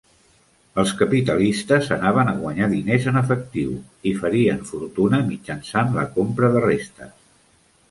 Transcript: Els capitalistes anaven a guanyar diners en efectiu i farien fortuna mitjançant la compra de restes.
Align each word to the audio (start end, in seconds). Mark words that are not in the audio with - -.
Els 0.83 0.93
capitalistes 1.01 1.89
anaven 1.95 2.31
a 2.31 2.33
guanyar 2.39 2.69
diners 2.71 3.05
en 3.13 3.21
efectiu 3.21 3.77
i 4.13 4.15
farien 4.23 4.67
fortuna 4.73 5.23
mitjançant 5.31 5.95
la 6.01 6.09
compra 6.19 6.53
de 6.57 6.67
restes. 6.69 7.17